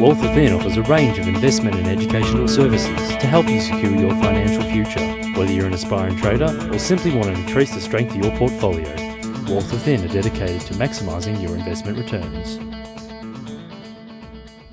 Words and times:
Wealth 0.00 0.22
Within 0.22 0.52
offers 0.52 0.76
a 0.76 0.82
range 0.82 1.18
of 1.18 1.26
investment 1.26 1.74
and 1.74 1.88
educational 1.88 2.46
services 2.46 2.96
to 3.16 3.26
help 3.26 3.48
you 3.48 3.60
secure 3.60 3.96
your 3.96 4.10
financial 4.10 4.62
future. 4.62 5.00
Whether 5.36 5.52
you're 5.52 5.66
an 5.66 5.74
aspiring 5.74 6.16
trader 6.18 6.56
or 6.72 6.78
simply 6.78 7.10
want 7.10 7.24
to 7.24 7.32
increase 7.32 7.74
the 7.74 7.80
strength 7.80 8.14
of 8.14 8.24
your 8.24 8.36
portfolio, 8.36 8.88
Wealth 9.48 9.72
Within 9.72 10.04
are 10.04 10.12
dedicated 10.12 10.60
to 10.68 10.74
maximising 10.74 11.42
your 11.42 11.56
investment 11.56 11.98
returns. 11.98 12.60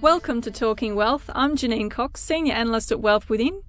Welcome 0.00 0.40
to 0.42 0.52
Talking 0.52 0.94
Wealth. 0.94 1.28
I'm 1.34 1.56
Janine 1.56 1.90
Cox, 1.90 2.22
Senior 2.22 2.54
Analyst 2.54 2.92
at 2.92 3.00
Wealth 3.00 3.28
Within. 3.28 3.62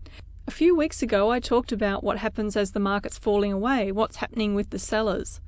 A 0.48 0.52
few 0.52 0.75
weeks 0.75 1.02
ago, 1.02 1.32
I 1.32 1.39
talked 1.39 1.71
about 1.71 2.04
what 2.04 2.20
happens 2.20 2.55
as 2.55 2.73
the 2.73 2.79
market's 2.79 3.18
falling 3.18 3.52
away, 3.52 3.91
what's 3.91 4.18
happening 4.18 4.54
with 4.54 4.70
the 4.70 4.77
sellers. 4.77 5.41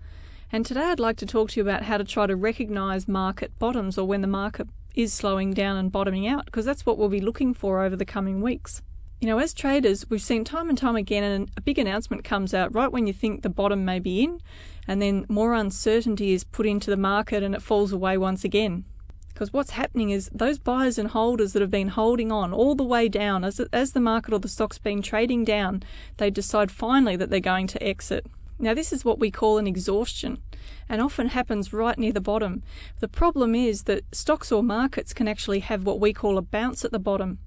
And 0.54 0.68
today 0.68 0.82
I'd 0.84 1.00
like 1.00 1.18
to 1.18 1.26
talk 1.26 1.50
to 1.50 1.60
you 1.60 1.64
about 1.64 1.82
how 1.82 1.98
to 1.98 2.04
try 2.04 2.28
to 2.28 2.36
recognise 2.36 3.08
market 3.08 3.58
bottoms 3.58 3.98
or 3.98 4.06
when 4.06 4.22
the 4.22 4.28
market 4.28 4.68
is 4.94 5.12
slowing 5.12 5.52
down 5.52 5.78
and 5.78 5.92
bottoming 5.92 6.28
out, 6.28 6.46
because 6.46 6.64
that's 6.64 6.86
what 6.86 6.96
we'll 6.96 7.10
be 7.10 7.20
looking 7.20 7.56
for 7.56 7.84
over 7.84 7.96
the 7.96 8.06
coming 8.06 8.40
weeks. 8.40 8.84
You 9.20 9.28
know, 9.28 9.40
as 9.40 9.52
traders, 9.52 10.08
we've 10.12 10.22
seen 10.22 10.44
time 10.44 10.70
and 10.70 10.78
time 10.78 10.96
again, 10.96 11.24
and 11.24 11.50
a 11.58 11.62
big 11.62 11.80
announcement 11.80 12.24
comes 12.24 12.54
out 12.54 12.72
right 12.76 12.92
when 12.92 13.08
you 13.08 13.14
think 13.14 13.42
the 13.42 13.50
bottom 13.50 13.84
may 13.84 13.98
be 13.98 14.24
in, 14.24 14.42
and 14.88 15.02
then 15.02 15.26
more 15.28 15.56
uncertainty 15.56 16.34
is 16.34 16.44
put 16.44 16.68
into 16.68 16.92
the 16.92 16.98
market 16.98 17.42
and 17.42 17.56
it 17.56 17.64
falls 17.64 17.92
away 17.92 18.16
once 18.16 18.44
again. 18.44 18.86
Because 19.30 19.52
what's 19.52 19.72
happening 19.72 20.12
is 20.12 20.30
those 20.32 20.60
buyers 20.60 21.00
and 21.00 21.10
holders 21.10 21.54
that 21.54 21.64
have 21.64 21.72
been 21.72 21.88
holding 21.88 22.32
on 22.32 22.54
all 22.54 22.76
the 22.76 22.84
way 22.84 23.10
down, 23.10 23.44
as, 23.44 23.60
as 23.74 23.94
the 23.94 24.00
market 24.00 24.36
or 24.36 24.40
the 24.40 24.48
stock's 24.48 24.78
been 24.78 25.02
trading 25.02 25.46
down, 25.46 25.82
they 26.18 26.30
decide 26.30 26.70
finally 26.70 27.16
that 27.16 27.32
they're 27.32 27.40
going 27.40 27.66
to 27.66 27.82
exit. 27.82 28.28
Now, 28.64 28.74
this 28.74 28.94
is 28.94 29.04
what 29.04 29.20
we 29.20 29.30
call 29.30 29.58
an 29.58 29.68
exhaustion 29.68 30.42
and 30.88 31.02
often 31.02 31.28
happens 31.28 31.74
right 31.74 31.98
near 31.98 32.14
the 32.14 32.22
bottom. 32.22 32.64
The 33.02 33.10
problem 33.10 33.56
is 33.56 33.84
that 33.84 34.16
stocks 34.16 34.54
or 34.54 34.64
markets 34.64 35.14
can 35.14 35.28
actually 35.28 35.60
have 35.60 35.86
what 35.86 36.00
we 36.00 36.14
call 36.14 36.38
a 36.38 36.42
bounce 36.42 36.86
at 36.86 36.94
the 36.94 36.98
bottom. 36.98 37.40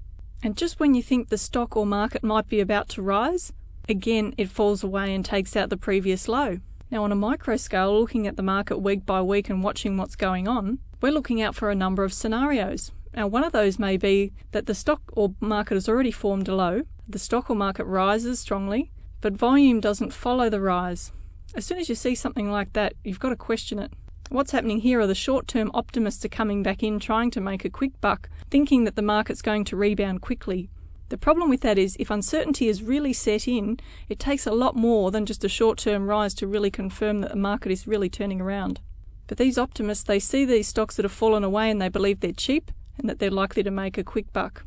And 0.42 0.58
just 0.58 0.78
when 0.78 0.94
you 0.94 1.02
think 1.02 1.30
the 1.30 1.38
stock 1.38 1.74
or 1.74 1.86
market 1.86 2.22
might 2.22 2.48
be 2.48 2.60
about 2.60 2.90
to 2.90 3.02
rise, 3.02 3.54
again 3.88 4.34
it 4.36 4.50
falls 4.50 4.84
away 4.84 5.14
and 5.14 5.24
takes 5.24 5.56
out 5.56 5.70
the 5.70 5.78
previous 5.78 6.28
low. 6.28 6.58
Now, 6.90 7.02
on 7.02 7.12
a 7.12 7.16
micro 7.16 7.56
scale, 7.56 7.98
looking 7.98 8.26
at 8.26 8.36
the 8.36 8.42
market 8.42 8.76
week 8.76 9.06
by 9.06 9.22
week 9.22 9.48
and 9.48 9.64
watching 9.64 9.96
what's 9.96 10.16
going 10.16 10.46
on, 10.46 10.80
we're 11.00 11.12
looking 11.12 11.40
out 11.40 11.54
for 11.54 11.70
a 11.70 11.74
number 11.74 12.04
of 12.04 12.12
scenarios. 12.12 12.92
Now, 13.14 13.26
one 13.26 13.42
of 13.42 13.52
those 13.52 13.78
may 13.78 13.96
be 13.96 14.34
that 14.52 14.66
the 14.66 14.74
stock 14.74 15.00
or 15.14 15.34
market 15.40 15.74
has 15.74 15.88
already 15.88 16.10
formed 16.10 16.46
a 16.46 16.54
low, 16.54 16.82
the 17.08 17.18
stock 17.18 17.48
or 17.48 17.56
market 17.56 17.86
rises 17.86 18.38
strongly, 18.38 18.92
but 19.26 19.32
volume 19.36 19.80
doesn't 19.80 20.12
follow 20.12 20.48
the 20.48 20.60
rise. 20.60 21.10
As 21.56 21.66
soon 21.66 21.78
as 21.78 21.88
you 21.88 21.96
see 21.96 22.14
something 22.14 22.48
like 22.48 22.74
that, 22.74 22.94
you've 23.02 23.18
got 23.18 23.30
to 23.30 23.36
question 23.36 23.80
it. 23.80 23.92
What's 24.28 24.52
happening 24.52 24.78
here 24.78 25.00
are 25.00 25.06
the 25.08 25.16
short 25.16 25.48
term 25.48 25.72
optimists 25.74 26.24
are 26.24 26.28
coming 26.28 26.62
back 26.62 26.80
in 26.80 27.00
trying 27.00 27.32
to 27.32 27.40
make 27.40 27.64
a 27.64 27.68
quick 27.68 28.00
buck, 28.00 28.28
thinking 28.50 28.84
that 28.84 28.94
the 28.94 29.02
market's 29.02 29.42
going 29.42 29.64
to 29.64 29.76
rebound 29.76 30.20
quickly. 30.20 30.70
The 31.08 31.18
problem 31.18 31.50
with 31.50 31.62
that 31.62 31.76
is 31.76 31.96
if 31.98 32.08
uncertainty 32.08 32.68
is 32.68 32.84
really 32.84 33.12
set 33.12 33.48
in, 33.48 33.80
it 34.08 34.20
takes 34.20 34.46
a 34.46 34.52
lot 34.52 34.76
more 34.76 35.10
than 35.10 35.26
just 35.26 35.42
a 35.42 35.48
short 35.48 35.76
term 35.76 36.06
rise 36.06 36.32
to 36.34 36.46
really 36.46 36.70
confirm 36.70 37.20
that 37.22 37.30
the 37.30 37.36
market 37.36 37.72
is 37.72 37.88
really 37.88 38.08
turning 38.08 38.40
around. 38.40 38.80
But 39.26 39.38
these 39.38 39.58
optimists, 39.58 40.04
they 40.04 40.20
see 40.20 40.44
these 40.44 40.68
stocks 40.68 40.94
that 40.94 41.04
have 41.04 41.10
fallen 41.10 41.42
away 41.42 41.68
and 41.68 41.82
they 41.82 41.88
believe 41.88 42.20
they're 42.20 42.30
cheap 42.30 42.70
and 42.96 43.10
that 43.10 43.18
they're 43.18 43.28
likely 43.28 43.64
to 43.64 43.72
make 43.72 43.98
a 43.98 44.04
quick 44.04 44.32
buck. 44.32 44.64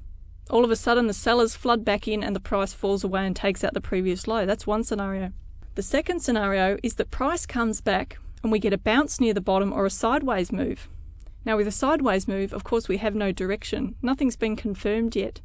All 0.49 0.65
of 0.65 0.71
a 0.71 0.75
sudden, 0.75 1.05
the 1.05 1.13
sellers 1.13 1.55
flood 1.55 1.85
back 1.85 2.07
in 2.07 2.23
and 2.23 2.35
the 2.35 2.39
price 2.39 2.73
falls 2.73 3.03
away 3.03 3.25
and 3.27 3.35
takes 3.35 3.63
out 3.63 3.75
the 3.75 3.81
previous 3.81 4.27
low. 4.27 4.47
That's 4.47 4.65
one 4.65 4.83
scenario. 4.83 5.31
The 5.75 5.83
second 5.83 6.21
scenario 6.21 6.79
is 6.81 6.95
that 6.95 7.11
price 7.11 7.45
comes 7.45 7.81
back 7.81 8.17
and 8.41 8.51
we 8.51 8.57
get 8.57 8.73
a 8.73 8.77
bounce 8.79 9.19
near 9.19 9.35
the 9.35 9.41
bottom 9.41 9.71
or 9.71 9.85
a 9.85 9.91
sideways 9.91 10.51
move. 10.51 10.89
Now, 11.45 11.55
with 11.55 11.67
a 11.67 11.71
sideways 11.71 12.27
move, 12.27 12.51
of 12.51 12.63
course, 12.63 12.87
we 12.87 12.97
have 12.97 13.13
no 13.13 13.31
direction. 13.31 13.95
Nothing's 14.01 14.35
been 14.35 14.55
confirmed 14.55 15.15
yet. 15.15 15.39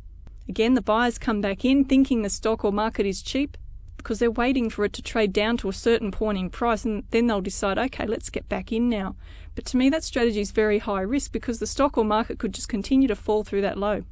Again, 0.48 0.72
the 0.72 0.82
buyers 0.82 1.18
come 1.18 1.42
back 1.42 1.66
in 1.66 1.84
thinking 1.84 2.22
the 2.22 2.30
stock 2.30 2.64
or 2.64 2.72
market 2.72 3.04
is 3.04 3.20
cheap 3.20 3.58
because 3.98 4.18
they're 4.18 4.30
waiting 4.30 4.70
for 4.70 4.86
it 4.86 4.94
to 4.94 5.02
trade 5.02 5.34
down 5.34 5.58
to 5.58 5.68
a 5.68 5.74
certain 5.74 6.12
point 6.12 6.38
in 6.38 6.48
price 6.48 6.84
and 6.84 7.04
then 7.10 7.26
they'll 7.26 7.42
decide, 7.42 7.78
okay, 7.78 8.06
let's 8.06 8.30
get 8.30 8.48
back 8.48 8.72
in 8.72 8.88
now. 8.88 9.16
But 9.54 9.66
to 9.66 9.76
me, 9.76 9.90
that 9.90 10.02
strategy 10.02 10.40
is 10.40 10.50
very 10.50 10.78
high 10.78 11.02
risk 11.02 11.30
because 11.30 11.58
the 11.58 11.66
stock 11.66 11.98
or 11.98 12.04
market 12.04 12.38
could 12.38 12.54
just 12.54 12.68
continue 12.68 13.08
to 13.08 13.16
fall 13.16 13.44
through 13.44 13.62
that 13.62 13.78
low. 13.78 14.04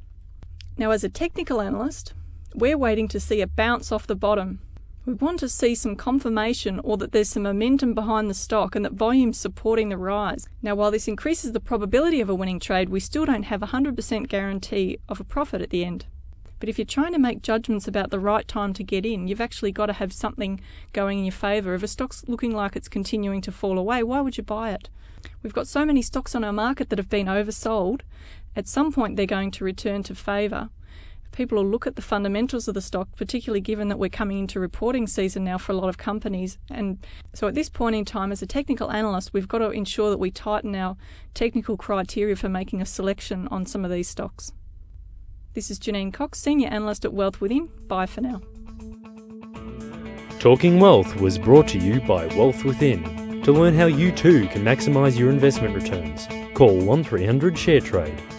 Now, 0.77 0.91
as 0.91 1.03
a 1.03 1.09
technical 1.09 1.61
analyst, 1.61 2.13
we're 2.55 2.77
waiting 2.77 3.07
to 3.09 3.19
see 3.19 3.41
a 3.41 3.47
bounce 3.47 3.91
off 3.91 4.07
the 4.07 4.15
bottom 4.15 4.59
we 5.05 5.13
want 5.13 5.39
to 5.41 5.49
see 5.49 5.75
some 5.75 5.97
confirmation 5.97 6.79
or 6.79 6.95
that 6.95 7.11
there's 7.11 7.27
some 7.27 7.43
momentum 7.43 7.93
behind 7.93 8.29
the 8.29 8.33
stock 8.33 8.73
and 8.73 8.85
that 8.85 8.93
volume's 8.93 9.37
supporting 9.37 9.89
the 9.89 9.97
rise. 9.97 10.47
Now, 10.61 10.75
while 10.75 10.91
this 10.91 11.09
increases 11.09 11.51
the 11.51 11.59
probability 11.59 12.21
of 12.21 12.29
a 12.29 12.35
winning 12.35 12.59
trade, 12.59 12.87
we 12.87 13.01
still 13.01 13.25
don't 13.25 13.43
have 13.43 13.61
a 13.61 13.67
100% 13.67 14.29
guarantee 14.29 14.99
of 15.09 15.19
a 15.19 15.25
profit 15.25 15.61
at 15.61 15.71
the 15.71 15.83
end. 15.83 16.05
But 16.61 16.69
if 16.69 16.77
you're 16.77 16.85
trying 16.85 17.11
to 17.11 17.19
make 17.19 17.41
judgments 17.41 17.85
about 17.85 18.11
the 18.11 18.19
right 18.19 18.47
time 18.47 18.71
to 18.75 18.83
get 18.83 19.05
in, 19.05 19.27
you've 19.27 19.41
actually 19.41 19.73
got 19.73 19.87
to 19.87 19.93
have 19.93 20.13
something 20.13 20.61
going 20.93 21.19
in 21.19 21.25
your 21.25 21.33
favour. 21.33 21.73
If 21.73 21.83
a 21.83 21.87
stock's 21.89 22.23
looking 22.29 22.55
like 22.55 22.77
it's 22.77 22.87
continuing 22.87 23.41
to 23.41 23.51
fall 23.51 23.77
away, 23.77 24.03
why 24.03 24.21
would 24.21 24.37
you 24.37 24.43
buy 24.43 24.71
it? 24.71 24.89
We've 25.41 25.53
got 25.53 25.67
so 25.67 25.83
many 25.83 26.01
stocks 26.01 26.33
on 26.33 26.45
our 26.45 26.53
market 26.53 26.89
that 26.89 26.99
have 26.99 27.09
been 27.09 27.27
oversold. 27.27 28.01
At 28.55 28.67
some 28.67 28.91
point, 28.91 29.15
they're 29.15 29.25
going 29.25 29.51
to 29.51 29.63
return 29.63 30.03
to 30.03 30.15
favour 30.15 30.69
people 31.33 31.57
will 31.57 31.69
look 31.69 31.85
at 31.85 31.97
the 31.97 32.01
fundamentals 32.01 32.67
of 32.69 32.75
the 32.75 32.81
stock, 32.81 33.09
particularly 33.17 33.59
given 33.59 33.89
that 33.89 33.99
we're 33.99 34.09
coming 34.09 34.39
into 34.39 34.59
reporting 34.59 35.05
season 35.07 35.43
now 35.43 35.57
for 35.57 35.73
a 35.73 35.75
lot 35.75 35.89
of 35.89 35.97
companies. 35.97 36.57
And 36.69 36.99
so 37.33 37.47
at 37.47 37.55
this 37.55 37.69
point 37.69 37.95
in 37.97 38.05
time, 38.05 38.31
as 38.31 38.41
a 38.41 38.47
technical 38.47 38.89
analyst, 38.91 39.33
we've 39.33 39.47
got 39.47 39.57
to 39.57 39.71
ensure 39.71 40.09
that 40.09 40.19
we 40.19 40.31
tighten 40.31 40.75
our 40.75 40.95
technical 41.33 41.75
criteria 41.75 42.37
for 42.37 42.47
making 42.47 42.81
a 42.81 42.85
selection 42.85 43.47
on 43.49 43.65
some 43.65 43.83
of 43.83 43.91
these 43.91 44.07
stocks. 44.07 44.53
This 45.53 45.69
is 45.69 45.79
Janine 45.79 46.13
Cox, 46.13 46.39
Senior 46.39 46.69
Analyst 46.69 47.03
at 47.03 47.13
Wealth 47.13 47.41
Within. 47.41 47.69
Bye 47.87 48.05
for 48.05 48.21
now. 48.21 48.41
Talking 50.39 50.79
Wealth 50.79 51.15
was 51.17 51.37
brought 51.37 51.67
to 51.69 51.79
you 51.79 52.01
by 52.01 52.27
Wealth 52.27 52.63
Within. 52.63 53.41
To 53.43 53.51
learn 53.51 53.75
how 53.75 53.85
you 53.85 54.11
too 54.11 54.47
can 54.47 54.63
maximise 54.63 55.17
your 55.17 55.29
investment 55.29 55.75
returns, 55.75 56.27
call 56.53 56.79
1300 56.79 57.55
ShareTrade 57.55 58.32